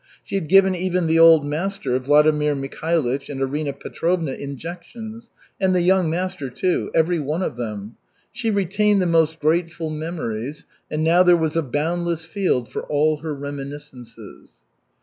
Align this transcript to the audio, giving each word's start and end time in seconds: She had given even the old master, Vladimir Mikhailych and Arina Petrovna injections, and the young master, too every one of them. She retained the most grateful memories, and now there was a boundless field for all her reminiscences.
She 0.23 0.33
had 0.33 0.47
given 0.47 0.73
even 0.73 1.05
the 1.05 1.19
old 1.19 1.45
master, 1.45 1.99
Vladimir 1.99 2.55
Mikhailych 2.55 3.29
and 3.29 3.39
Arina 3.39 3.71
Petrovna 3.71 4.31
injections, 4.31 5.29
and 5.59 5.75
the 5.75 5.81
young 5.81 6.09
master, 6.09 6.49
too 6.49 6.89
every 6.95 7.19
one 7.19 7.43
of 7.43 7.55
them. 7.55 7.97
She 8.31 8.49
retained 8.49 8.99
the 8.99 9.05
most 9.05 9.39
grateful 9.39 9.91
memories, 9.91 10.65
and 10.89 11.03
now 11.03 11.21
there 11.21 11.37
was 11.37 11.55
a 11.55 11.61
boundless 11.61 12.25
field 12.25 12.67
for 12.67 12.81
all 12.87 13.17
her 13.17 13.35
reminiscences. 13.35 14.55